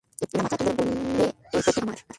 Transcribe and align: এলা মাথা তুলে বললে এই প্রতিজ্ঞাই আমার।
এলা 0.23 0.41
মাথা 0.45 0.57
তুলে 0.59 0.71
বললে 0.79 1.25
এই 1.49 1.61
প্রতিজ্ঞাই 1.63 1.83
আমার। 1.85 2.01